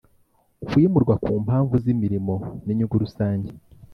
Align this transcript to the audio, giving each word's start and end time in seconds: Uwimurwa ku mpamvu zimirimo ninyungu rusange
Uwimurwa 0.67 1.13
ku 1.23 1.31
mpamvu 1.45 1.73
zimirimo 1.83 2.35
ninyungu 2.65 2.95
rusange 3.03 3.49